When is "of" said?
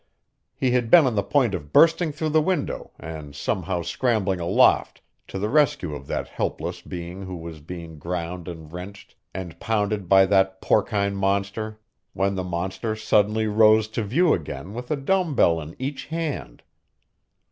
1.53-1.71, 5.93-6.07